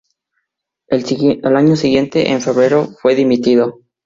El 0.87 1.55
año 1.55 1.75
siguiente, 1.75 2.31
en 2.31 2.41
febrero, 2.41 2.85
fue 2.99 3.13
dimitido. 3.13 3.81